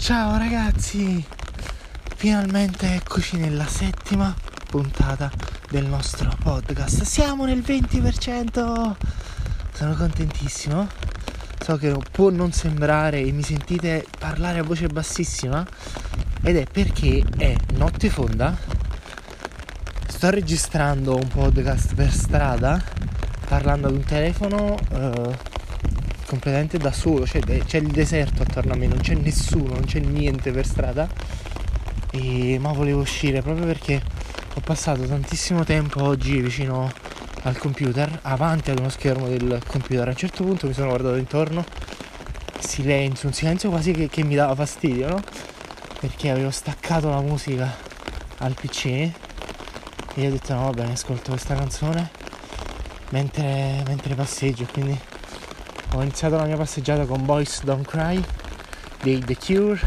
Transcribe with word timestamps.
Ciao 0.00 0.38
ragazzi, 0.38 1.22
finalmente 2.16 2.94
eccoci 2.94 3.36
nella 3.36 3.66
settima 3.66 4.34
puntata 4.66 5.30
del 5.68 5.84
nostro 5.84 6.34
podcast. 6.42 7.02
Siamo 7.02 7.44
nel 7.44 7.58
20%! 7.58 8.96
Sono 9.74 9.94
contentissimo. 9.94 10.88
So 11.62 11.76
che 11.76 11.94
può 12.10 12.30
non 12.30 12.50
sembrare 12.50 13.20
e 13.20 13.30
mi 13.30 13.42
sentite 13.42 14.06
parlare 14.18 14.60
a 14.60 14.62
voce 14.62 14.86
bassissima 14.86 15.64
ed 16.42 16.56
è 16.56 16.64
perché 16.64 17.22
è 17.36 17.54
notte 17.74 18.08
fonda. 18.08 18.56
Sto 20.08 20.30
registrando 20.30 21.14
un 21.14 21.28
podcast 21.28 21.94
per 21.94 22.10
strada 22.10 22.82
parlando 23.46 23.88
ad 23.88 23.94
un 23.94 24.04
telefono. 24.04 24.76
Uh, 24.88 25.49
completamente 26.30 26.78
da 26.78 26.92
solo, 26.92 27.26
cioè, 27.26 27.40
c'è 27.40 27.78
il 27.78 27.88
deserto 27.88 28.42
attorno 28.42 28.74
a 28.74 28.76
me, 28.76 28.86
non 28.86 29.00
c'è 29.00 29.14
nessuno, 29.14 29.72
non 29.72 29.84
c'è 29.84 29.98
niente 29.98 30.52
per 30.52 30.64
strada. 30.64 31.08
E, 32.12 32.56
ma 32.60 32.70
volevo 32.72 33.00
uscire 33.00 33.42
proprio 33.42 33.66
perché 33.66 34.00
ho 34.54 34.60
passato 34.60 35.02
tantissimo 35.02 35.64
tempo 35.64 36.04
oggi 36.04 36.40
vicino 36.40 36.88
al 37.42 37.58
computer, 37.58 38.20
avanti 38.22 38.70
ad 38.70 38.78
uno 38.78 38.90
schermo 38.90 39.26
del 39.26 39.60
computer. 39.66 40.06
A 40.06 40.10
un 40.10 40.16
certo 40.16 40.44
punto 40.44 40.68
mi 40.68 40.72
sono 40.72 40.90
guardato 40.90 41.16
intorno, 41.16 41.64
silenzio, 42.60 43.26
un 43.26 43.34
silenzio 43.34 43.68
quasi 43.68 43.90
che, 43.90 44.08
che 44.08 44.22
mi 44.22 44.36
dava 44.36 44.54
fastidio, 44.54 45.08
no? 45.08 45.20
Perché 45.98 46.30
avevo 46.30 46.50
staccato 46.50 47.08
la 47.08 47.20
musica 47.20 47.74
al 48.38 48.54
PC 48.54 48.84
e 48.86 50.26
ho 50.26 50.30
detto 50.30 50.54
no 50.54 50.70
bene, 50.70 50.92
ascolto 50.92 51.30
questa 51.30 51.56
canzone 51.56 52.08
mentre, 53.10 53.82
mentre 53.84 54.14
passeggio, 54.14 54.66
quindi 54.72 54.96
ho 55.92 56.02
iniziato 56.02 56.36
la 56.36 56.44
mia 56.44 56.56
passeggiata 56.56 57.04
con 57.04 57.24
Boys 57.24 57.62
Don't 57.64 57.86
Cry 57.86 58.22
dei 59.02 59.18
The 59.18 59.36
Cure 59.36 59.80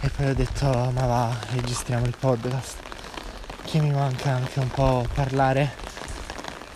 e 0.00 0.08
poi 0.08 0.30
ho 0.30 0.34
detto 0.34 0.66
ma 0.66 1.06
va 1.06 1.36
registriamo 1.52 2.06
il 2.06 2.16
podcast 2.18 2.76
che 3.64 3.78
mi 3.80 3.90
manca 3.90 4.30
anche 4.32 4.58
un 4.58 4.68
po' 4.68 5.06
parlare 5.14 5.72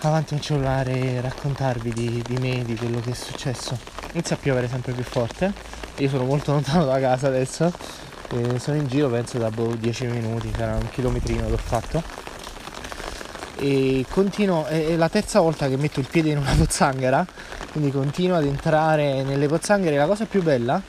avanti 0.01 0.35
un 0.35 0.41
cellulare 0.41 0.93
e 0.93 1.21
raccontarvi 1.21 1.93
di, 1.93 2.23
di 2.27 2.37
me, 2.37 2.63
di 2.63 2.77
quello 2.77 3.01
che 3.01 3.13
è 3.13 3.15
successo. 3.15 3.79
Inizia 4.13 4.37
a 4.37 4.39
piovere 4.39 4.69
sempre 4.69 4.93
più 4.93 5.03
forte 5.03 5.53
io 5.97 6.09
sono 6.09 6.25
molto 6.25 6.53
lontano 6.53 6.85
da 6.85 7.01
casa 7.01 7.29
adesso 7.29 7.73
sono 8.59 8.77
in 8.77 8.87
giro 8.87 9.09
penso 9.09 9.39
da 9.39 9.51
boh, 9.51 9.75
10 9.77 10.07
minuti 10.07 10.53
sarà 10.57 10.75
un 10.75 10.89
chilometrino 10.91 11.47
che 11.47 11.53
ho 11.53 11.57
fatto 11.57 12.24
e 13.59 14.05
continuo 14.11 14.67
è 14.67 14.97
la 14.97 15.09
terza 15.09 15.41
volta 15.41 15.69
che 15.69 15.77
metto 15.77 16.01
il 16.01 16.09
piede 16.11 16.31
in 16.31 16.39
una 16.39 16.55
pozzanghera 16.59 17.27
quindi 17.75 17.91
continuo 17.91 18.37
ad 18.37 18.45
entrare 18.45 19.25
nelle 19.25 19.49
pozzanghere. 19.49 19.97
La 19.97 20.07
cosa 20.07 20.27
più 20.27 20.45
bella 20.45 20.81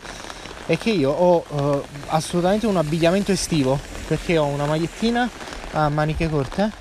è 0.68 0.78
che 0.78 0.92
io 0.92 1.10
ho 1.10 1.44
uh, 1.48 1.84
assolutamente 2.10 2.68
un 2.68 2.78
abbigliamento 2.78 3.32
estivo 3.32 3.80
perché 4.08 4.38
ho 4.38 4.46
una 4.46 4.66
magliettina 4.66 5.28
a 5.72 5.90
maniche 5.90 6.30
corte, 6.30 6.72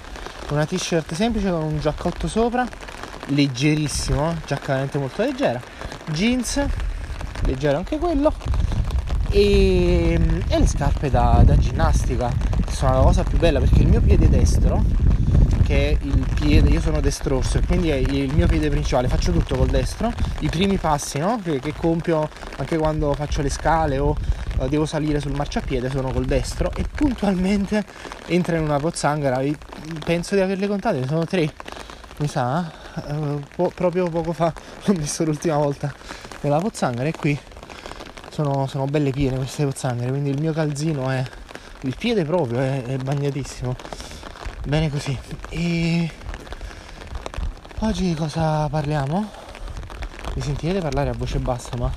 una 0.50 0.66
t-shirt 0.66 1.14
semplice 1.14 1.48
con 1.48 1.62
un 1.62 1.80
giaccotto 1.80 2.28
sopra, 2.28 2.66
leggerissimo, 3.28 4.34
giacca 4.46 4.66
veramente 4.66 4.98
molto 4.98 5.22
leggera, 5.22 5.58
jeans, 6.10 6.62
leggero 7.46 7.78
anche 7.78 7.96
quello, 7.96 8.34
e, 9.30 10.20
e 10.48 10.58
le 10.58 10.66
scarpe 10.66 11.08
da, 11.08 11.40
da 11.46 11.56
ginnastica, 11.56 12.30
che 12.62 12.72
sono 12.72 12.92
la 12.92 13.00
cosa 13.00 13.22
più 13.22 13.38
bella 13.38 13.58
perché 13.58 13.80
il 13.80 13.88
mio 13.88 14.02
piede 14.02 14.28
destro 14.28 14.84
che 15.64 15.90
è 15.90 16.04
il 16.04 16.26
piede, 16.34 16.68
io 16.68 16.80
sono 16.80 17.00
destrorso 17.00 17.60
quindi 17.66 17.88
è 17.90 17.94
il 17.94 18.32
mio 18.34 18.46
piede 18.46 18.68
principale, 18.68 19.08
faccio 19.08 19.32
tutto 19.32 19.56
col 19.56 19.68
destro, 19.68 20.12
i 20.40 20.48
primi 20.48 20.76
passi 20.76 21.18
no? 21.18 21.40
che, 21.42 21.58
che 21.58 21.72
compio 21.74 22.28
anche 22.58 22.76
quando 22.76 23.14
faccio 23.14 23.42
le 23.42 23.48
scale 23.48 23.98
o 23.98 24.14
uh, 24.58 24.68
devo 24.68 24.84
salire 24.86 25.20
sul 25.20 25.32
marciapiede 25.32 25.90
sono 25.90 26.12
col 26.12 26.26
destro 26.26 26.70
e 26.74 26.84
puntualmente 26.94 27.84
entra 28.26 28.56
in 28.56 28.62
una 28.62 28.78
pozzanghera, 28.78 29.42
penso 30.04 30.34
di 30.34 30.42
averle 30.42 30.68
contate, 30.68 31.00
ne 31.00 31.06
sono 31.06 31.24
tre, 31.24 31.50
mi 32.18 32.28
sa, 32.28 32.70
uh, 33.06 33.40
po- 33.54 33.72
proprio 33.74 34.08
poco 34.08 34.32
fa 34.32 34.52
ho 34.84 34.92
messo 34.92 35.24
l'ultima 35.24 35.56
volta 35.56 35.92
nella 36.42 36.60
pozzanghera 36.60 37.08
e 37.08 37.12
qui 37.12 37.38
sono, 38.28 38.66
sono 38.66 38.84
belle 38.84 39.10
piene 39.10 39.36
queste 39.36 39.64
pozzanghere, 39.64 40.10
quindi 40.10 40.30
il 40.30 40.40
mio 40.40 40.52
calzino 40.52 41.08
è 41.10 41.24
il 41.80 41.94
piede 41.98 42.24
proprio 42.24 42.60
è, 42.60 42.82
è 42.82 42.96
bagnatissimo 42.96 43.76
bene 44.64 44.90
così. 44.90 45.18
E 45.50 46.10
oggi 47.80 48.14
cosa 48.14 48.68
parliamo? 48.68 49.42
mi 50.34 50.42
sentirete 50.42 50.80
parlare 50.80 51.10
a 51.10 51.14
voce 51.16 51.38
bassa 51.38 51.76
ma 51.76 51.88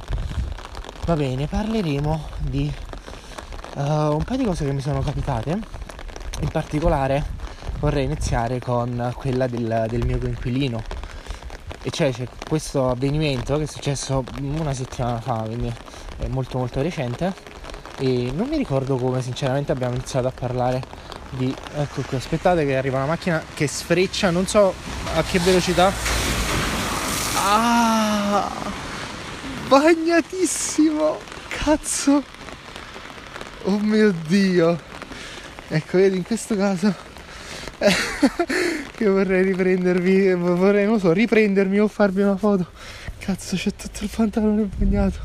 va 1.05 1.15
bene 1.15 1.47
parleremo 1.47 2.29
di 2.37 2.71
uh, 3.75 3.81
un 3.81 4.23
paio 4.23 4.37
di 4.37 4.43
cose 4.43 4.65
che 4.65 4.73
mi 4.73 4.81
sono 4.81 5.01
capitate. 5.01 5.59
In 6.41 6.49
particolare 6.49 7.23
vorrei 7.79 8.03
iniziare 8.03 8.59
con 8.59 9.11
quella 9.15 9.47
del, 9.47 9.85
del 9.89 10.05
mio 10.05 10.19
coinquilino. 10.19 10.83
E 11.81 11.89
cioè 11.89 12.11
c'è 12.11 12.27
questo 12.47 12.89
avvenimento 12.89 13.57
che 13.57 13.63
è 13.63 13.67
successo 13.67 14.23
una 14.39 14.73
settimana 14.73 15.21
fa 15.21 15.43
quindi 15.45 15.73
è 16.17 16.27
molto 16.27 16.57
molto 16.57 16.81
recente. 16.81 17.33
E 17.99 18.31
non 18.35 18.47
mi 18.49 18.57
ricordo 18.57 18.97
come 18.97 19.21
sinceramente 19.21 19.71
abbiamo 19.71 19.95
iniziato 19.95 20.27
a 20.27 20.31
parlare 20.31 20.96
di 21.31 21.53
ecco 21.75 22.01
qui 22.01 22.17
aspettate 22.17 22.65
che 22.65 22.77
arriva 22.77 22.97
una 22.97 23.07
macchina 23.07 23.43
che 23.53 23.67
sfreccia 23.67 24.29
non 24.29 24.47
so 24.47 24.73
a 25.15 25.23
che 25.23 25.39
velocità. 25.39 25.91
Ah 27.35 28.49
bagnatissimo 29.67 31.19
cazzo. 31.49 32.23
Oh 33.63 33.79
mio 33.79 34.13
dio. 34.27 34.79
Ecco 35.67 35.97
vedi 35.97 36.15
in 36.15 36.23
questo 36.23 36.55
caso 36.55 36.95
che 38.95 39.05
vorrei 39.05 39.43
riprendervi 39.43 40.33
vorrei 40.33 40.85
non 40.85 40.99
so 40.99 41.11
riprendermi 41.11 41.79
o 41.79 41.87
farvi 41.87 42.21
una 42.21 42.37
foto. 42.37 42.69
Cazzo 43.17 43.57
c'è 43.57 43.75
tutto 43.75 44.03
il 44.03 44.09
pantalone 44.13 44.69
bagnato. 44.77 45.19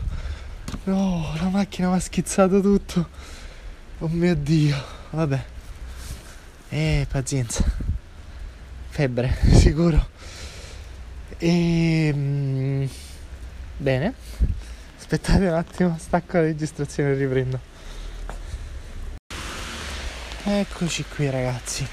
No 0.84 1.32
la 1.40 1.48
macchina 1.48 1.88
mi 1.90 1.94
ha 1.94 2.00
schizzato 2.00 2.60
tutto. 2.60 3.08
Oh 3.98 4.08
mio 4.08 4.34
dio 4.34 4.76
vabbè 5.10 5.51
e 6.72 7.06
pazienza. 7.06 7.62
Febbre, 8.88 9.36
sicuro. 9.52 10.08
E... 11.36 12.08
Ehm, 12.08 12.88
bene. 13.76 14.14
Aspettate 14.98 15.46
un 15.46 15.54
attimo, 15.54 15.96
stacco 15.98 16.38
la 16.38 16.44
registrazione 16.44 17.10
e 17.10 17.14
riprendo. 17.14 17.60
Eccoci 20.44 21.04
qui 21.04 21.28
ragazzi. 21.28 21.86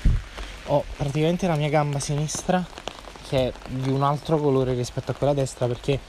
Ho 0.68 0.86
praticamente 0.96 1.46
la 1.46 1.56
mia 1.56 1.70
gamba 1.70 2.00
sinistra 2.00 2.66
che 3.28 3.50
è 3.50 3.54
di 3.68 3.90
un 3.90 4.02
altro 4.02 4.38
colore 4.38 4.74
rispetto 4.74 5.12
a 5.12 5.14
quella 5.14 5.34
destra 5.34 5.68
perché 5.68 6.00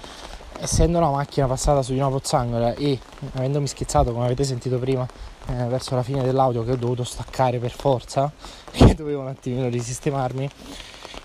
essendo 0.60 1.00
la 1.00 1.10
macchina 1.10 1.47
passata 1.47 1.82
su 1.82 1.93
di 1.93 1.98
una 1.98 2.09
pozzanghera 2.09 2.75
e 2.75 2.98
avendomi 3.34 3.66
schizzato 3.66 4.12
come 4.12 4.26
avete 4.26 4.44
sentito 4.44 4.78
prima 4.78 5.06
eh, 5.47 5.65
verso 5.65 5.94
la 5.94 6.03
fine 6.03 6.22
dell'audio 6.22 6.65
che 6.65 6.72
ho 6.72 6.76
dovuto 6.76 7.03
staccare 7.03 7.59
per 7.59 7.72
forza 7.72 8.31
che 8.71 8.94
dovevo 8.94 9.22
un 9.22 9.28
attimino 9.28 9.69
risistemarmi 9.69 10.50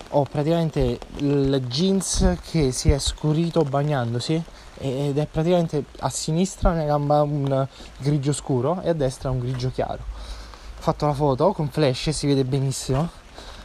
ho 0.10 0.24
praticamente 0.24 1.00
il 1.18 1.62
jeans 1.68 2.38
che 2.50 2.72
si 2.72 2.90
è 2.92 3.00
scurito 3.00 3.64
bagnandosi 3.64 4.42
ed 4.78 5.18
è 5.18 5.26
praticamente 5.26 5.86
a 6.00 6.10
sinistra 6.10 6.74
la 6.74 6.84
gamba 6.84 7.22
un 7.22 7.68
grigio 7.98 8.32
scuro 8.32 8.82
e 8.82 8.90
a 8.90 8.94
destra 8.94 9.30
un 9.30 9.40
grigio 9.40 9.72
chiaro. 9.72 10.04
Ho 10.04 10.82
fatto 10.82 11.06
la 11.06 11.14
foto 11.14 11.52
con 11.52 11.70
flash 11.70 12.10
si 12.10 12.28
vede 12.28 12.46
benissimo. 12.46 13.10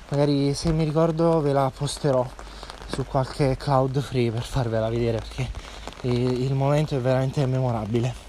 Magari 0.08 0.54
se 0.54 0.72
mi 0.72 0.84
ricordo 0.84 1.40
ve 1.40 1.52
la 1.52 1.70
posterò 1.72 2.26
su 2.92 3.04
qualche 3.04 3.56
cloud 3.56 4.00
free 4.00 4.30
per 4.30 4.42
farvela 4.42 4.88
vedere 4.88 5.18
perché 5.18 5.50
il 6.02 6.54
momento 6.54 6.96
è 6.96 6.98
veramente 6.98 7.44
memorabile. 7.46 8.28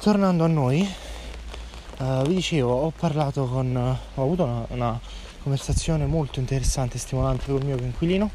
Tornando 0.00 0.44
a 0.44 0.48
noi 0.48 0.88
uh, 1.98 2.22
vi 2.22 2.34
dicevo 2.34 2.72
ho 2.72 2.92
parlato 2.96 3.46
con 3.46 3.76
ho 3.76 4.22
avuto 4.22 4.44
una, 4.44 4.64
una 4.68 5.00
conversazione 5.42 6.06
molto 6.06 6.40
interessante 6.40 6.96
e 6.96 7.00
stimolante 7.00 7.46
con 7.46 7.56
il 7.56 7.66
mio 7.66 7.76
coinquilino. 7.76 8.30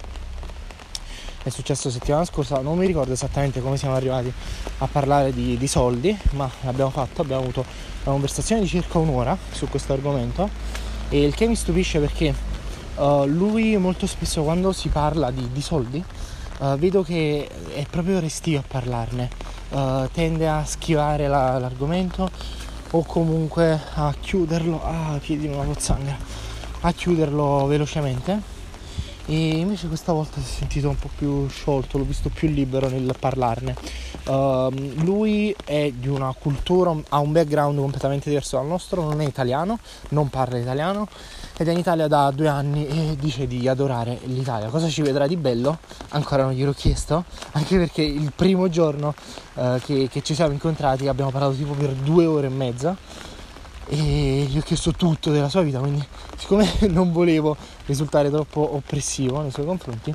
È 1.43 1.49
successo 1.49 1.89
settimana 1.89 2.25
scorsa, 2.25 2.59
non 2.59 2.77
mi 2.77 2.85
ricordo 2.85 3.13
esattamente 3.13 3.61
come 3.61 3.77
siamo 3.77 3.95
arrivati 3.95 4.31
a 4.79 4.87
parlare 4.87 5.33
di, 5.33 5.57
di, 5.57 5.67
soldi, 5.67 6.17
ma 6.31 6.49
l'abbiamo 6.61 6.89
fatto, 6.89 7.21
abbiamo 7.21 7.43
avuto 7.43 7.61
una 7.61 8.11
conversazione 8.11 8.61
di 8.61 8.67
circa 8.67 8.97
un'ora 8.97 9.37
su 9.51 9.67
questo 9.69 9.93
argomento. 9.93 10.49
E 11.09 11.23
il 11.23 11.33
che 11.33 11.47
mi 11.47 11.55
stupisce 11.55 11.99
perché 11.99 12.33
uh, 12.97 13.25
lui 13.25 13.77
molto 13.77 14.05
spesso 14.07 14.43
quando 14.43 14.71
si 14.71 14.89
parla 14.89 15.31
di, 15.31 15.49
di 15.51 15.61
soldi 15.61 16.03
uh, 16.59 16.77
vedo 16.77 17.03
che 17.03 17.49
è 17.73 17.85
proprio 17.89 18.19
restio 18.19 18.59
a 18.59 18.63
parlarne, 18.67 19.29
uh, 19.69 20.09
tende 20.11 20.47
a 20.47 20.63
schivare 20.65 21.27
la, 21.27 21.57
l'argomento 21.57 22.29
o 22.91 23.03
comunque 23.03 23.79
a 23.95 24.13
chiuderlo, 24.19 24.81
ah 24.83 25.17
piedi 25.21 25.47
una 25.47 25.63
pozzanghera, 25.63 26.17
a 26.81 26.91
chiuderlo 26.91 27.65
velocemente 27.65 28.55
e 29.29 29.57
invece 29.57 29.87
questa 29.87 30.13
volta 30.13 30.39
si 30.39 30.53
è 30.53 30.57
sentito 30.59 30.87
un 30.87 30.97
po' 30.97 31.09
più 31.13 31.47
sciolto, 31.49 31.97
l'ho 31.97 32.05
visto 32.05 32.29
più 32.29 32.47
libero 32.47 32.87
nel 32.87 33.13
parlarne. 33.19 33.75
Uh, 34.25 34.69
lui 35.03 35.53
è 35.65 35.91
di 35.91 36.07
una 36.07 36.33
cultura, 36.37 36.95
ha 37.09 37.19
un 37.19 37.31
background 37.33 37.77
completamente 37.77 38.29
diverso 38.29 38.55
dal 38.55 38.65
nostro, 38.65 39.03
non 39.03 39.19
è 39.21 39.25
italiano, 39.25 39.79
non 40.09 40.29
parla 40.29 40.57
italiano 40.57 41.07
ed 41.57 41.67
è 41.67 41.71
in 41.71 41.77
Italia 41.77 42.07
da 42.07 42.31
due 42.31 42.47
anni 42.47 42.87
e 42.87 43.15
dice 43.19 43.47
di 43.47 43.67
adorare 43.67 44.19
l'Italia. 44.23 44.69
Cosa 44.69 44.87
ci 44.87 45.01
vedrà 45.01 45.27
di 45.27 45.35
bello? 45.35 45.77
Ancora 46.09 46.43
non 46.43 46.53
gliel'ho 46.53 46.73
chiesto, 46.73 47.25
anche 47.51 47.77
perché 47.77 48.03
il 48.03 48.31
primo 48.33 48.69
giorno 48.69 49.13
uh, 49.55 49.77
che, 49.83 50.07
che 50.09 50.21
ci 50.23 50.35
siamo 50.35 50.53
incontrati 50.53 51.07
abbiamo 51.07 51.31
parlato 51.31 51.53
tipo 51.53 51.73
per 51.73 51.91
due 51.91 52.25
ore 52.25 52.47
e 52.47 52.51
mezza 52.51 52.95
e 53.89 54.47
gli 54.49 54.57
ho 54.57 54.61
chiesto 54.61 54.91
tutto 54.91 55.31
della 55.31 55.49
sua 55.49 55.61
vita, 55.61 55.79
quindi 55.79 56.05
siccome 56.37 56.69
non 56.89 57.11
volevo 57.11 57.55
risultare 57.85 58.29
troppo 58.29 58.75
oppressivo 58.75 59.41
nei 59.41 59.51
suoi 59.51 59.65
confronti, 59.65 60.13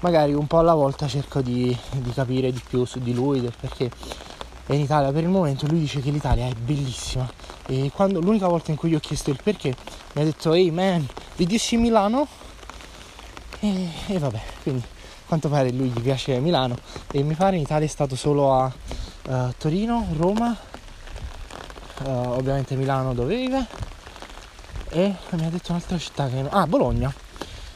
magari 0.00 0.32
un 0.32 0.46
po' 0.46 0.58
alla 0.58 0.74
volta 0.74 1.08
cerco 1.08 1.40
di, 1.40 1.76
di 1.96 2.12
capire 2.12 2.52
di 2.52 2.62
più 2.66 2.84
su 2.84 3.00
di 3.00 3.12
lui, 3.12 3.40
del 3.40 3.54
perché 3.58 3.90
è 4.66 4.74
in 4.74 4.80
Italia 4.82 5.10
per 5.10 5.24
il 5.24 5.28
momento, 5.28 5.66
lui 5.66 5.80
dice 5.80 6.00
che 6.00 6.10
l'Italia 6.10 6.46
è 6.46 6.52
bellissima. 6.52 7.28
E 7.66 7.90
quando, 7.92 8.20
l'unica 8.20 8.46
volta 8.46 8.70
in 8.70 8.76
cui 8.76 8.90
gli 8.90 8.94
ho 8.94 9.00
chiesto 9.00 9.30
il 9.30 9.38
perché 9.42 9.74
mi 10.14 10.22
ha 10.22 10.24
detto 10.24 10.52
ehi 10.52 10.70
man, 10.70 11.06
did 11.36 11.50
you 11.50 11.58
see 11.58 11.78
Milano? 11.78 12.26
E, 13.58 13.88
e 14.06 14.18
vabbè, 14.18 14.40
quindi 14.62 14.82
a 14.82 15.26
quanto 15.26 15.48
pare 15.48 15.70
lui 15.72 15.88
gli 15.88 16.00
piace 16.00 16.38
Milano. 16.38 16.76
E 17.10 17.22
mi 17.22 17.34
pare 17.34 17.56
in 17.56 17.62
Italia 17.62 17.86
è 17.86 17.90
stato 17.90 18.14
solo 18.14 18.54
a 18.54 18.72
uh, 19.26 19.52
Torino, 19.58 20.06
Roma, 20.16 20.56
uh, 22.04 22.08
ovviamente 22.08 22.74
Milano 22.76 23.14
dove 23.14 23.36
vive 23.36 23.66
e 24.88 25.14
mi 25.30 25.46
ha 25.46 25.50
detto 25.50 25.72
un'altra 25.72 25.98
città 25.98 26.28
che... 26.28 26.44
Ah, 26.48 26.66
Bologna 26.66 27.12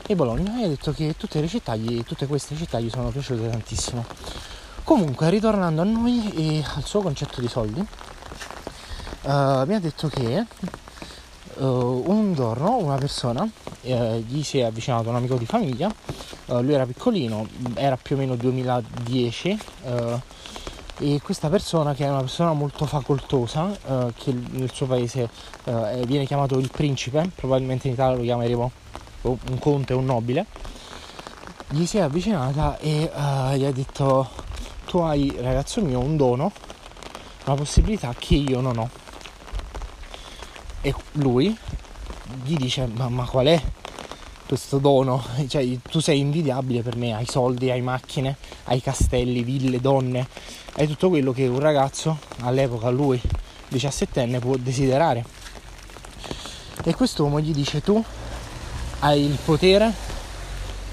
e 0.06 0.14
Bologna 0.16 0.60
e 0.60 0.64
ha 0.64 0.68
detto 0.68 0.92
che 0.92 1.14
tutte 1.16 1.40
le 1.40 1.48
città, 1.48 1.76
gli, 1.76 2.02
tutte 2.02 2.26
queste 2.26 2.56
città 2.56 2.80
gli 2.80 2.90
sono 2.90 3.08
piaciute 3.08 3.48
tantissimo. 3.48 4.04
Comunque, 4.82 5.30
ritornando 5.30 5.80
a 5.80 5.84
noi 5.84 6.30
e 6.32 6.64
al 6.74 6.84
suo 6.84 7.00
concetto 7.00 7.40
di 7.40 7.48
soldi, 7.48 7.80
uh, 7.80 7.86
mi 9.64 9.74
ha 9.74 9.80
detto 9.80 10.08
che 10.08 10.44
uh, 11.54 11.64
un 12.06 12.34
giorno 12.34 12.76
una 12.76 12.96
persona 12.96 13.48
gli 13.80 14.42
si 14.42 14.58
è 14.58 14.64
avvicinato 14.64 15.10
un 15.10 15.16
amico 15.16 15.36
di 15.36 15.44
famiglia, 15.44 15.94
lui 16.46 16.72
era 16.72 16.86
piccolino, 16.86 17.46
era 17.74 17.98
più 17.98 18.16
o 18.16 18.18
meno 18.18 18.34
2010 18.34 19.58
e 20.98 21.20
questa 21.22 21.48
persona 21.48 21.94
che 21.94 22.04
è 22.04 22.08
una 22.08 22.20
persona 22.20 22.52
molto 22.52 22.86
facoltosa 22.86 23.76
che 24.16 24.32
nel 24.32 24.70
suo 24.72 24.86
paese 24.86 25.28
viene 26.06 26.26
chiamato 26.26 26.58
il 26.58 26.70
principe, 26.70 27.30
probabilmente 27.34 27.88
in 27.88 27.94
Italia 27.94 28.16
lo 28.16 28.22
chiameremo 28.22 28.72
un 29.22 29.58
conte, 29.58 29.94
un 29.94 30.04
nobile, 30.04 30.46
gli 31.70 31.86
si 31.86 31.96
è 31.98 32.02
avvicinata 32.02 32.78
e 32.78 33.10
uh, 33.12 33.54
gli 33.54 33.64
ha 33.64 33.72
detto 33.72 34.28
tu 34.86 34.98
hai 34.98 35.34
ragazzo 35.40 35.80
mio 35.80 35.98
un 35.98 36.16
dono, 36.16 36.52
una 37.46 37.56
possibilità 37.56 38.14
che 38.16 38.34
io 38.36 38.60
non 38.60 38.78
ho. 38.78 38.88
E 40.82 40.94
lui 41.12 41.56
gli 42.44 42.56
dice 42.56 42.86
ma, 42.86 43.08
ma 43.08 43.24
qual 43.24 43.46
è 43.46 43.60
questo 44.46 44.78
dono? 44.78 45.24
Cioè 45.48 45.66
tu 45.82 46.00
sei 46.00 46.20
invidiabile 46.20 46.82
per 46.82 46.96
me, 46.96 47.14
hai 47.14 47.26
soldi, 47.26 47.70
hai 47.70 47.80
macchine, 47.80 48.36
hai 48.64 48.80
castelli, 48.80 49.42
ville, 49.42 49.80
donne, 49.80 50.28
hai 50.76 50.88
tutto 50.88 51.08
quello 51.08 51.32
che 51.32 51.46
un 51.46 51.60
ragazzo 51.60 52.18
all'epoca 52.40 52.90
lui 52.90 53.20
17enne 53.70 54.40
può 54.40 54.56
desiderare. 54.56 55.24
E 56.82 56.94
quest'uomo 56.94 57.40
gli 57.40 57.52
dice 57.52 57.80
tu 57.80 58.02
hai 59.00 59.24
il 59.24 59.38
potere 59.44 59.92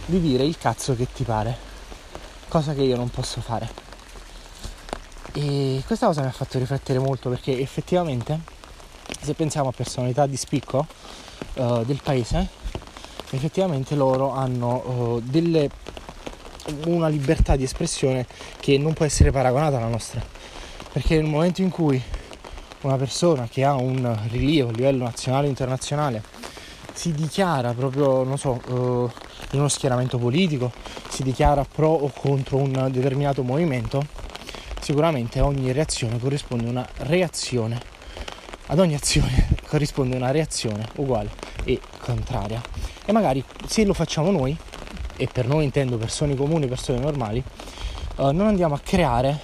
di 0.05 0.19
dire 0.19 0.43
il 0.43 0.57
cazzo 0.57 0.95
che 0.95 1.07
ti 1.11 1.23
pare, 1.23 1.57
cosa 2.47 2.73
che 2.73 2.81
io 2.81 2.95
non 2.95 3.09
posso 3.09 3.41
fare. 3.41 3.69
E 5.33 5.81
questa 5.85 6.07
cosa 6.07 6.21
mi 6.21 6.27
ha 6.27 6.31
fatto 6.31 6.59
riflettere 6.59 6.99
molto 6.99 7.29
perché 7.29 7.57
effettivamente 7.59 8.39
se 9.21 9.33
pensiamo 9.33 9.69
a 9.69 9.71
personalità 9.71 10.27
di 10.27 10.37
spicco 10.37 10.85
uh, 11.55 11.83
del 11.85 12.01
paese, 12.03 12.47
effettivamente 13.31 13.95
loro 13.95 14.31
hanno 14.31 14.75
uh, 14.75 15.21
delle, 15.21 15.69
una 16.85 17.07
libertà 17.07 17.55
di 17.55 17.63
espressione 17.63 18.25
che 18.59 18.77
non 18.77 18.93
può 18.93 19.05
essere 19.05 19.31
paragonata 19.31 19.77
alla 19.77 19.87
nostra. 19.87 20.23
Perché 20.91 21.15
nel 21.15 21.29
momento 21.29 21.61
in 21.61 21.69
cui 21.69 22.01
una 22.81 22.97
persona 22.97 23.47
che 23.49 23.63
ha 23.63 23.75
un 23.75 24.17
rilievo 24.29 24.69
a 24.69 24.73
livello 24.73 25.03
nazionale 25.03 25.45
e 25.45 25.49
internazionale 25.49 26.23
si 26.93 27.13
dichiara 27.13 27.73
proprio, 27.73 28.23
non 28.23 28.37
so, 28.37 28.59
uh, 28.67 29.11
in 29.51 29.59
uno 29.59 29.67
schieramento 29.67 30.17
politico, 30.17 30.71
si 31.09 31.23
dichiara 31.23 31.63
pro 31.63 31.89
o 31.89 32.11
contro 32.15 32.57
un 32.57 32.89
determinato 32.91 33.43
movimento, 33.43 34.05
sicuramente 34.81 35.39
ogni 35.39 35.71
reazione 35.71 36.19
corrisponde 36.19 36.69
una 36.69 36.87
reazione. 36.97 37.79
Ad 38.67 38.79
ogni 38.79 38.95
azione 38.95 39.49
corrisponde 39.67 40.15
una 40.15 40.31
reazione 40.31 40.87
uguale 40.95 41.29
e 41.63 41.79
contraria. 41.99 42.61
E 43.05 43.11
magari 43.11 43.43
se 43.67 43.83
lo 43.83 43.93
facciamo 43.93 44.31
noi, 44.31 44.57
e 45.21 45.29
per 45.31 45.45
noi 45.45 45.65
intendo 45.65 45.97
persone 45.97 46.35
comuni, 46.35 46.65
persone 46.65 46.97
normali, 46.97 47.43
uh, 48.15 48.31
non 48.31 48.47
andiamo 48.47 48.73
a 48.73 48.79
creare, 48.79 49.39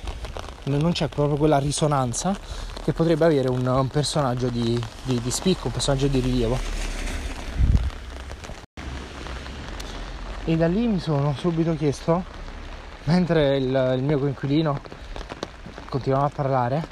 non 0.64 0.92
c'è 0.92 1.08
proprio 1.08 1.38
quella 1.38 1.60
risonanza 1.60 2.36
che 2.84 2.94
potrebbe 2.94 3.26
avere 3.26 3.48
un, 3.48 3.64
un 3.68 3.88
personaggio 3.88 4.50
di, 4.50 4.84
di, 5.04 5.22
di 5.22 5.30
spicco, 5.30 5.68
un 5.68 5.74
personaggio 5.74 6.08
di 6.08 6.20
rilievo. 6.20 6.58
E 10.46 10.58
da 10.58 10.66
lì 10.68 10.88
mi 10.88 11.00
sono 11.00 11.36
subito 11.38 11.76
chiesto 11.76 12.24
mentre 13.04 13.58
il, 13.58 13.94
il 13.98 14.02
mio 14.02 14.18
coinquilino 14.18 14.82
continuava 15.90 16.26
a 16.26 16.32
parlare 16.34 16.88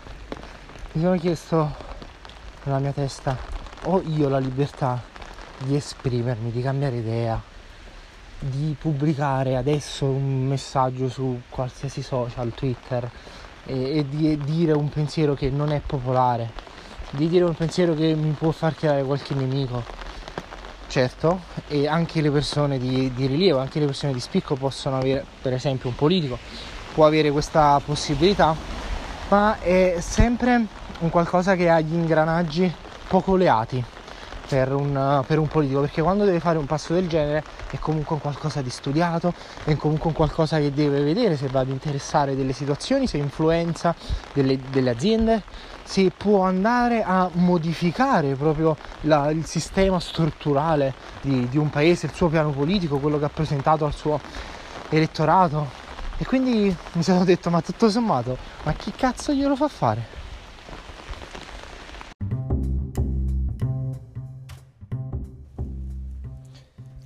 mi 0.91 1.01
sono 1.01 1.17
chiesto 1.17 1.73
nella 2.63 2.79
mia 2.79 2.91
testa 2.91 3.35
ho 3.85 4.01
io 4.05 4.29
la 4.29 4.39
libertà 4.39 5.01
di 5.57 5.75
esprimermi 5.75 6.51
di 6.51 6.61
cambiare 6.61 6.97
idea 6.97 7.53
di 8.39 8.75
pubblicare 8.79 9.55
adesso 9.55 10.05
un 10.05 10.47
messaggio 10.47 11.09
su 11.09 11.41
qualsiasi 11.49 12.01
social 12.01 12.53
twitter 12.53 13.09
e, 13.65 13.97
e 13.97 14.09
di 14.09 14.37
dire 14.37 14.73
un 14.73 14.89
pensiero 14.89 15.33
che 15.33 15.49
non 15.49 15.71
è 15.71 15.81
popolare 15.85 16.65
di 17.15 17.29
dire 17.29 17.45
un 17.45 17.55
pensiero 17.55 17.93
che 17.93 18.13
mi 18.13 18.31
può 18.31 18.51
far 18.51 18.75
creare 18.75 19.03
qualche 19.03 19.33
nemico. 19.33 19.83
Certo, 20.87 21.41
e 21.67 21.87
anche 21.87 22.21
le 22.21 22.31
persone 22.31 22.77
di, 22.77 23.11
di, 23.13 23.25
rilievo, 23.25 23.59
anche 23.59 23.79
le 23.79 23.85
persone 23.85 24.13
di 24.13 24.19
spicco 24.19 24.55
possono 24.55 24.97
avere, 24.97 25.25
per 25.41 25.51
esempio 25.53 25.89
un 25.89 25.95
politico 25.95 26.37
può 26.93 27.05
avere 27.05 27.31
questa 27.31 27.81
possibilità, 27.83 28.55
ma 29.27 29.59
è 29.59 29.97
sempre 29.99 30.65
un 30.99 31.09
qualcosa 31.09 31.55
che 31.55 31.69
ha 31.69 31.79
gli 31.81 31.93
ingranaggi 31.93 32.73
poco 33.07 33.35
leati 33.35 33.83
per 34.47 34.73
un, 34.73 35.23
per 35.25 35.39
un 35.39 35.47
politico, 35.47 35.81
perché 35.81 36.01
quando 36.01 36.23
deve 36.23 36.39
fare 36.39 36.57
un 36.57 36.65
passo 36.65 36.93
del 36.93 37.07
genere 37.07 37.43
è 37.69 37.79
comunque 37.79 38.15
un 38.15 38.21
qualcosa 38.21 38.61
di 38.61 38.69
studiato, 38.69 39.33
è 39.63 39.75
comunque 39.75 40.09
un 40.09 40.15
qualcosa 40.15 40.57
che 40.57 40.71
deve 40.71 41.01
vedere 41.01 41.35
se 41.35 41.47
va 41.47 41.61
ad 41.61 41.69
interessare 41.69 42.35
delle 42.35 42.53
situazioni, 42.53 43.07
se 43.07 43.17
influenza 43.17 43.95
delle, 44.33 44.59
delle 44.69 44.91
aziende, 44.91 45.43
se 45.83 46.11
può 46.15 46.43
andare 46.43 47.03
a 47.03 47.29
modificare 47.33 48.35
proprio 48.35 48.75
la, 49.01 49.29
il 49.29 49.45
sistema 49.45 49.99
strutturale 49.99 50.93
di, 51.21 51.47
di, 51.49 51.57
un 51.57 51.69
paese, 51.69 52.07
il 52.07 52.13
suo 52.13 52.27
piano 52.27 52.51
politico, 52.51 52.97
quello 52.97 53.19
che 53.19 53.25
ha 53.25 53.29
presentato 53.29 53.85
al 53.85 53.93
suo 53.93 54.19
elettorato. 54.89 55.83
E 56.17 56.25
quindi 56.25 56.75
mi 56.93 57.03
sono 57.03 57.25
detto, 57.25 57.49
ma 57.49 57.61
tutto 57.61 57.89
sommato, 57.89 58.37
ma 58.63 58.73
chi 58.73 58.91
cazzo 58.95 59.33
glielo 59.33 59.55
fa 59.55 59.67
fare? 59.67 60.24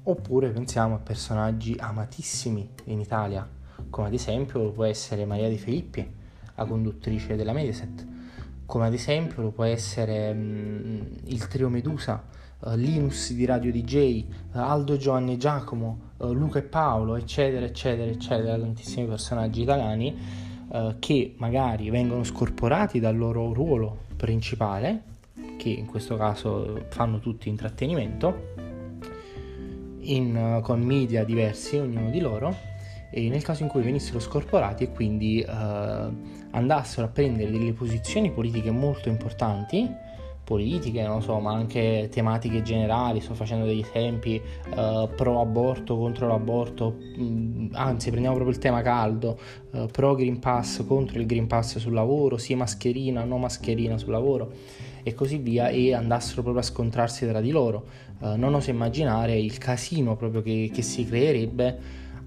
Oppure 0.10 0.50
pensiamo 0.50 0.96
a 0.96 0.98
personaggi 0.98 1.75
amatissimi 1.78 2.68
in 2.86 3.00
Italia, 3.00 3.48
come 3.92 4.08
ad 4.08 4.13
esempio 4.13 4.72
può 4.72 4.84
essere 4.84 5.24
Maria 5.24 5.48
Di 5.48 5.60
Filippi, 5.60 6.04
la 6.56 6.66
conduttrice 6.66 7.36
della 7.36 7.54
Mediaset, 7.54 8.08
come 8.66 8.88
ad 8.88 8.94
esempio 8.94 9.51
può 9.51 9.66
essere 9.66 10.32
um, 10.32 11.06
il 11.25 11.48
trio 11.48 11.70
Medusa, 11.70 12.24
uh, 12.58 12.72
Linus 12.74 13.34
di 13.34 13.46
Radio 13.46 13.72
DJ, 13.72 14.25
uh, 14.54 14.58
Aldo 14.58 14.98
Giovanni 14.98 15.34
e 15.34 15.38
Giacomo, 15.38 16.00
uh, 16.18 16.34
Luca 16.34 16.58
e 16.58 16.63
Paolo, 16.63 17.16
eccetera, 17.16 17.63
eccetera, 17.63 18.10
eccetera, 18.10 18.58
tantissimi 18.58 19.06
personaggi 19.06 19.62
italiani 19.62 20.48
che 21.00 21.34
magari 21.38 21.89
vengono 21.89 22.24
scorporati 22.24 23.00
dal 23.00 23.18
loro 23.18 23.54
ruolo 23.54 24.06
principale, 24.16 25.01
che 25.58 25.70
in 25.70 25.88
questo 25.88 26.16
caso 26.16 26.86
fanno 26.89 27.20
tutti 27.20 27.50
intrattenimento, 27.50 28.49
in, 30.10 30.60
con 30.62 30.82
media 30.82 31.24
diversi, 31.24 31.78
ognuno 31.78 32.10
di 32.10 32.20
loro, 32.20 32.56
e 33.12 33.28
nel 33.30 33.42
caso 33.42 33.63
in 33.63 33.70
cui 33.70 33.82
venissero 33.82 34.20
scorporati 34.20 34.84
e 34.84 34.92
quindi 34.92 35.44
uh, 35.46 35.51
andassero 36.51 37.08
a 37.08 37.10
prendere 37.10 37.50
delle 37.50 37.74
posizioni 37.74 38.32
politiche 38.32 38.70
molto 38.70 39.10
importanti, 39.10 39.89
politiche, 40.44 41.04
non 41.04 41.22
so, 41.22 41.39
ma 41.39 41.54
anche 41.54 42.10
tematiche 42.12 42.62
generali, 42.62 43.22
sto 43.22 43.36
facendo 43.36 43.66
degli 43.66 43.86
esempi 43.88 44.42
uh, 44.75 45.08
pro 45.16 45.42
aborto, 45.42 45.96
contro 45.96 46.28
l'aborto, 46.28 46.98
mh, 47.00 47.24
mm, 47.24 47.68
anzi 47.74 48.10
prendiamo 48.10 48.36
proprio 48.36 48.56
il 48.56 48.62
tema 48.62 48.82
caldo, 48.82 49.39
uh, 49.72 49.86
pro 49.88 50.16
Green 50.16 50.39
Pass, 50.39 50.86
contro 50.86 51.20
il 51.20 51.25
Green 51.25 51.46
Pass 51.46 51.78
sul 51.78 51.94
lavoro, 51.94 52.38
sì 52.38 52.56
mascherina, 52.56 53.24
no 53.24 53.38
mascherina 53.38 53.98
sul 53.98 54.12
lavoro 54.12 54.51
e 55.04 55.13
così 55.13 55.38
via 55.38 55.70
e 55.70 55.94
andassero 55.94 56.42
proprio 56.42 56.62
a 56.62 56.66
scontrarsi 56.66 57.28
tra 57.28 57.42
di 57.42 57.51
loro. 57.51 57.86
Uh, 58.19 58.35
non 58.35 58.53
oso 58.53 58.69
immaginare 58.69 59.38
il 59.38 59.57
casino 59.57 60.15
proprio 60.17 60.41
che, 60.41 60.69
che 60.73 60.81
si 60.81 61.05
creerebbe 61.05 61.77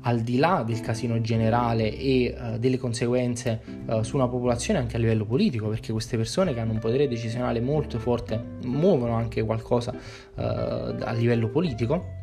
al 0.05 0.21
di 0.21 0.39
là 0.39 0.65
del 0.67 0.81
casino 0.81 1.21
generale 1.21 1.95
e 1.95 2.35
uh, 2.37 2.59
delle 2.59 2.79
conseguenze 2.79 3.61
uh, 3.87 4.03
su 4.03 4.17
una 4.17 4.27
popolazione 4.27 4.79
anche 4.79 4.97
a 4.97 4.99
livello 4.99 5.27
politico, 5.27 5.69
perché 5.69 5.93
queste 5.93 6.17
persone 6.17 6.55
che 6.55 6.61
hanno 6.61 6.73
un 6.73 6.79
potere 6.79 7.09
decisionale 7.09 7.61
molto 7.61 7.99
forte 7.99 8.43
muovono 8.65 9.15
anche 9.15 9.43
qualcosa 9.43 9.93
uh, 9.93 10.41
a 10.41 11.13
livello 11.13 11.49
politico, 11.49 12.21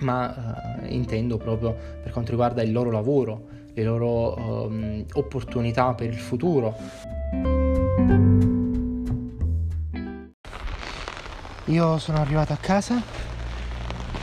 ma 0.00 0.82
intendo 0.88 1.36
proprio 1.36 1.74
per 2.02 2.12
quanto 2.12 2.30
riguarda 2.30 2.62
il 2.62 2.72
loro 2.72 2.90
lavoro, 2.90 3.46
le 3.72 3.82
loro 3.82 4.66
um, 4.66 5.04
opportunità 5.14 5.94
per 5.94 6.08
il 6.08 6.16
futuro. 6.16 6.74
Io 11.66 11.98
sono 11.98 12.18
arrivato 12.20 12.52
a 12.52 12.58
casa 12.60 13.02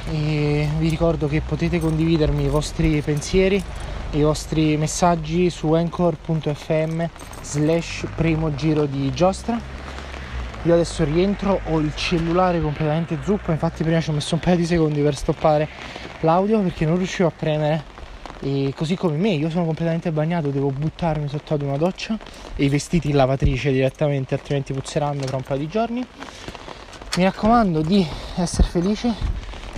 e 0.09 0.69
vi 0.77 0.89
ricordo 0.89 1.27
che 1.27 1.41
potete 1.41 1.79
condividermi 1.79 2.45
i 2.45 2.47
vostri 2.47 3.01
pensieri 3.01 3.63
i 4.11 4.21
vostri 4.21 4.77
messaggi 4.77 5.49
su 5.49 5.73
anchor.fm 5.73 7.03
slash 7.41 8.05
primo 8.15 8.53
giro 8.53 8.85
di 8.85 9.11
giostra. 9.11 9.59
Io 10.65 10.73
adesso 10.73 11.03
rientro 11.03 11.59
ho 11.65 11.79
il 11.79 11.93
cellulare 11.95 12.61
completamente 12.61 13.17
zuppo 13.23 13.51
infatti 13.51 13.83
prima 13.83 13.99
ci 13.99 14.11
ho 14.11 14.13
messo 14.13 14.35
un 14.35 14.39
paio 14.39 14.55
di 14.55 14.65
secondi 14.65 15.01
per 15.01 15.15
stoppare 15.15 15.67
l'audio 16.21 16.61
perché 16.61 16.85
non 16.85 16.97
riuscivo 16.97 17.27
a 17.27 17.33
premere. 17.35 17.91
E 18.39 18.73
così 18.75 18.95
come 18.95 19.17
me 19.17 19.29
io 19.29 19.49
sono 19.49 19.65
completamente 19.65 20.11
bagnato 20.11 20.49
devo 20.49 20.69
buttarmi 20.69 21.27
sotto 21.27 21.55
ad 21.55 21.61
una 21.61 21.77
doccia 21.77 22.17
e 22.55 22.65
i 22.65 22.69
vestiti 22.69 23.09
in 23.09 23.15
lavatrice 23.15 23.71
direttamente 23.71 24.33
altrimenti 24.33 24.73
puzzeranno 24.73 25.23
tra 25.23 25.37
un 25.37 25.43
paio 25.43 25.59
di 25.59 25.67
giorni 25.67 26.05
mi 27.15 27.25
raccomando 27.25 27.81
di 27.81 28.03
essere 28.37 28.67
felici 28.67 29.13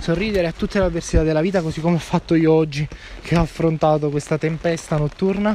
sorridere 0.00 0.46
a 0.46 0.52
tutte 0.52 0.78
le 0.78 0.86
avversità 0.86 1.22
della 1.22 1.42
vita 1.42 1.60
così 1.60 1.82
come 1.82 1.96
ho 1.96 1.98
fatto 1.98 2.34
io 2.34 2.50
oggi 2.50 2.88
che 3.20 3.36
ho 3.36 3.42
affrontato 3.42 4.08
questa 4.08 4.38
tempesta 4.38 4.96
notturna 4.96 5.54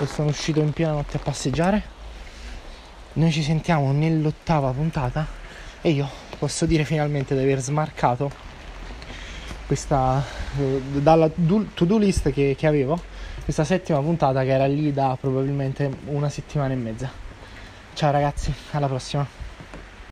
e 0.00 0.06
sono 0.06 0.28
uscito 0.28 0.60
in 0.60 0.72
piena 0.72 0.92
notte 0.92 1.16
a 1.16 1.20
passeggiare. 1.20 1.94
Noi 3.14 3.32
ci 3.32 3.42
sentiamo 3.42 3.90
nell'ottava 3.90 4.70
puntata 4.70 5.26
e 5.80 5.90
io 5.90 6.08
posso 6.38 6.64
dire 6.64 6.84
finalmente 6.84 7.34
di 7.34 7.42
aver 7.42 7.60
smarcato 7.60 8.30
questa 9.66 10.22
eh, 10.58 10.80
dalla 11.00 11.28
to 11.28 11.84
do 11.84 11.98
list 11.98 12.30
che, 12.30 12.54
che 12.56 12.66
avevo 12.68 13.02
questa 13.42 13.64
settima 13.64 13.98
puntata 13.98 14.42
che 14.44 14.50
era 14.50 14.66
lì 14.66 14.92
da 14.92 15.16
probabilmente 15.20 15.90
una 16.04 16.28
settimana 16.28 16.72
e 16.72 16.76
mezza. 16.76 17.10
Ciao 17.94 18.12
ragazzi 18.12 18.54
alla 18.70 18.86
prossima 18.86 19.35